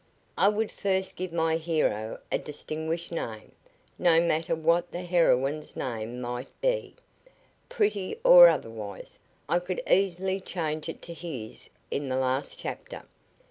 [0.35, 3.51] "I would first give my hero a distinguished name.
[3.99, 6.95] No matter what the heroine's name might be
[7.69, 13.03] pretty or otherwise I could easily change it to his in the last chapter."